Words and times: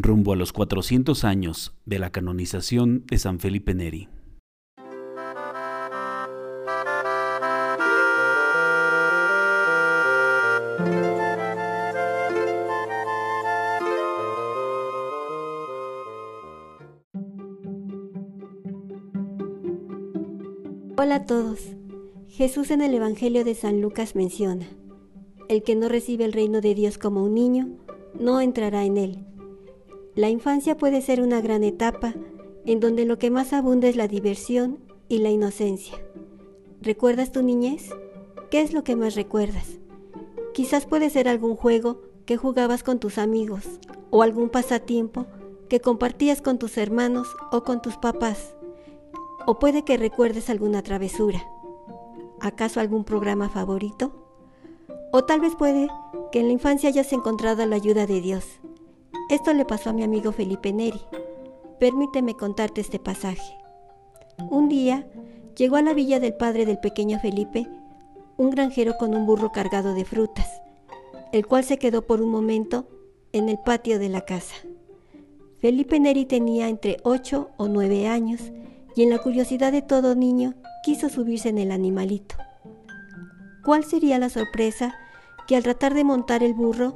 rumbo 0.00 0.32
a 0.32 0.36
los 0.36 0.52
400 0.52 1.24
años 1.24 1.74
de 1.84 1.98
la 1.98 2.10
canonización 2.10 3.04
de 3.06 3.18
San 3.18 3.40
Felipe 3.40 3.74
Neri. 3.74 4.08
Hola 20.96 21.16
a 21.16 21.26
todos. 21.26 21.60
Jesús 22.28 22.70
en 22.70 22.82
el 22.82 22.94
Evangelio 22.94 23.44
de 23.44 23.56
San 23.56 23.80
Lucas 23.80 24.14
menciona, 24.14 24.68
el 25.48 25.64
que 25.64 25.74
no 25.74 25.88
recibe 25.88 26.24
el 26.24 26.32
reino 26.32 26.60
de 26.60 26.74
Dios 26.74 26.98
como 26.98 27.24
un 27.24 27.34
niño, 27.34 27.68
no 28.18 28.40
entrará 28.40 28.84
en 28.84 28.96
él. 28.96 29.24
La 30.18 30.28
infancia 30.28 30.76
puede 30.76 31.00
ser 31.00 31.20
una 31.20 31.40
gran 31.40 31.62
etapa 31.62 32.12
en 32.66 32.80
donde 32.80 33.04
lo 33.04 33.20
que 33.20 33.30
más 33.30 33.52
abunda 33.52 33.86
es 33.86 33.94
la 33.94 34.08
diversión 34.08 34.80
y 35.08 35.18
la 35.18 35.30
inocencia. 35.30 35.96
¿Recuerdas 36.82 37.30
tu 37.30 37.44
niñez? 37.44 37.90
¿Qué 38.50 38.60
es 38.60 38.72
lo 38.72 38.82
que 38.82 38.96
más 38.96 39.14
recuerdas? 39.14 39.78
Quizás 40.54 40.86
puede 40.86 41.08
ser 41.08 41.28
algún 41.28 41.54
juego 41.54 42.00
que 42.26 42.36
jugabas 42.36 42.82
con 42.82 42.98
tus 42.98 43.16
amigos 43.16 43.62
o 44.10 44.22
algún 44.24 44.48
pasatiempo 44.48 45.26
que 45.68 45.78
compartías 45.78 46.42
con 46.42 46.58
tus 46.58 46.78
hermanos 46.78 47.28
o 47.52 47.62
con 47.62 47.80
tus 47.80 47.96
papás. 47.96 48.56
O 49.46 49.60
puede 49.60 49.84
que 49.84 49.96
recuerdes 49.96 50.50
alguna 50.50 50.82
travesura. 50.82 51.46
¿Acaso 52.40 52.80
algún 52.80 53.04
programa 53.04 53.50
favorito? 53.50 54.10
O 55.12 55.22
tal 55.22 55.40
vez 55.40 55.54
puede 55.54 55.86
que 56.32 56.40
en 56.40 56.48
la 56.48 56.54
infancia 56.54 56.88
hayas 56.88 57.12
encontrado 57.12 57.64
la 57.66 57.76
ayuda 57.76 58.08
de 58.08 58.20
Dios. 58.20 58.58
Esto 59.28 59.52
le 59.52 59.66
pasó 59.66 59.90
a 59.90 59.92
mi 59.92 60.02
amigo 60.02 60.32
Felipe 60.32 60.72
Neri. 60.72 61.00
Permíteme 61.78 62.34
contarte 62.34 62.80
este 62.80 62.98
pasaje. 62.98 63.58
Un 64.50 64.70
día 64.70 65.06
llegó 65.54 65.76
a 65.76 65.82
la 65.82 65.92
villa 65.92 66.18
del 66.18 66.32
padre 66.32 66.64
del 66.64 66.78
pequeño 66.78 67.20
Felipe 67.20 67.68
un 68.38 68.50
granjero 68.50 68.96
con 68.96 69.14
un 69.14 69.26
burro 69.26 69.52
cargado 69.52 69.92
de 69.92 70.06
frutas, 70.06 70.62
el 71.32 71.46
cual 71.46 71.64
se 71.64 71.76
quedó 71.76 72.06
por 72.06 72.22
un 72.22 72.30
momento 72.30 72.88
en 73.32 73.50
el 73.50 73.58
patio 73.58 73.98
de 73.98 74.08
la 74.08 74.22
casa. 74.22 74.54
Felipe 75.58 76.00
Neri 76.00 76.24
tenía 76.24 76.68
entre 76.68 76.96
8 77.02 77.50
o 77.58 77.68
9 77.68 78.08
años 78.08 78.40
y 78.96 79.02
en 79.02 79.10
la 79.10 79.18
curiosidad 79.18 79.72
de 79.72 79.82
todo 79.82 80.14
niño 80.14 80.54
quiso 80.84 81.10
subirse 81.10 81.50
en 81.50 81.58
el 81.58 81.70
animalito. 81.70 82.36
¿Cuál 83.62 83.84
sería 83.84 84.18
la 84.18 84.30
sorpresa 84.30 84.94
que 85.46 85.54
al 85.54 85.64
tratar 85.64 85.92
de 85.92 86.04
montar 86.04 86.42
el 86.42 86.54
burro, 86.54 86.94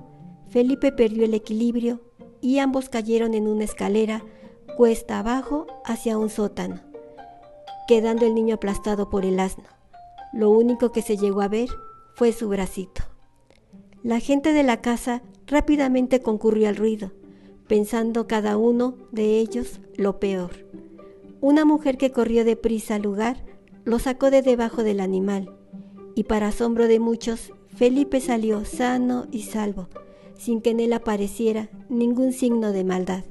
Felipe 0.49 0.93
perdió 0.93 1.25
el 1.25 1.35
equilibrio 1.35 2.01
y 2.43 2.59
ambos 2.59 2.91
cayeron 2.91 3.33
en 3.33 3.49
una 3.49 3.65
escalera 3.65 4.23
cuesta 4.77 5.19
abajo 5.19 5.67
hacia 5.87 6.19
un 6.19 6.29
sótano, 6.29 6.83
quedando 7.89 8.27
el 8.27 8.35
niño 8.35 8.57
aplastado 8.57 9.09
por 9.09 9.25
el 9.25 9.41
asno. 9.41 9.65
Lo 10.35 10.51
único 10.51 10.93
que 10.93 11.01
se 11.01 11.17
llegó 11.17 11.41
a 11.41 11.49
ver 11.49 11.71
fue 12.15 12.33
su 12.33 12.49
bracito. 12.51 13.03
La 14.03 14.21
gente 14.21 14.53
de 14.53 14.63
la 14.63 14.83
casa 14.83 15.23
rápidamente 15.47 16.21
concurrió 16.21 16.69
al 16.69 16.77
ruido, 16.77 17.13
pensando 17.69 18.27
cada 18.27 18.59
uno 18.59 18.97
de 19.13 19.39
ellos 19.39 19.81
lo 19.97 20.19
peor. 20.19 20.67
Una 21.41 21.65
mujer 21.65 21.97
que 21.97 22.13
corrió 22.13 22.45
deprisa 22.45 22.97
al 22.97 23.03
lugar 23.03 23.45
lo 23.85 23.99
sacó 23.99 24.31
de 24.31 24.43
debajo 24.43 24.83
del 24.83 25.01
animal 25.01 25.57
y 26.15 26.25
para 26.25 26.49
asombro 26.49 26.89
de 26.89 27.01
muchos, 27.01 27.53
Felipe 27.75 28.21
salió 28.21 28.65
sano 28.65 29.27
y 29.31 29.43
salvo, 29.43 29.89
sin 30.39 30.61
que 30.61 30.71
en 30.71 30.81
él 30.81 30.93
apareciera 30.93 31.69
ningún 31.89 32.33
signo 32.33 32.73
de 32.73 32.85
maldad. 32.85 33.25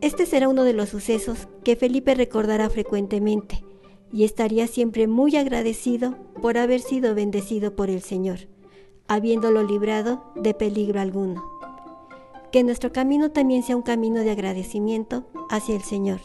Este 0.00 0.26
será 0.26 0.48
uno 0.48 0.64
de 0.64 0.72
los 0.72 0.88
sucesos 0.88 1.48
que 1.64 1.76
Felipe 1.76 2.14
recordará 2.14 2.68
frecuentemente 2.70 3.64
y 4.12 4.24
estaría 4.24 4.66
siempre 4.66 5.06
muy 5.06 5.36
agradecido 5.36 6.16
por 6.40 6.58
haber 6.58 6.80
sido 6.80 7.14
bendecido 7.14 7.74
por 7.74 7.90
el 7.90 8.02
Señor, 8.02 8.40
habiéndolo 9.08 9.62
librado 9.62 10.32
de 10.36 10.54
peligro 10.54 11.00
alguno. 11.00 11.44
Que 12.52 12.62
nuestro 12.62 12.92
camino 12.92 13.30
también 13.30 13.62
sea 13.62 13.76
un 13.76 13.82
camino 13.82 14.20
de 14.20 14.30
agradecimiento 14.30 15.26
hacia 15.50 15.74
el 15.74 15.82
Señor 15.82 16.20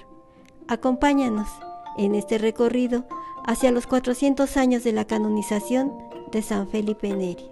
Acompáñanos 0.72 1.50
en 1.98 2.16
este 2.16 2.38
recorrido 2.38 3.04
hacia 3.46 3.74
los 3.74 3.88
400 3.88 4.56
años 4.56 4.86
de 4.86 4.94
la 4.94 5.04
canonización 5.04 5.92
de 6.32 6.42
San 6.42 6.70
Felipe 6.70 7.10
Neri. 7.14 7.52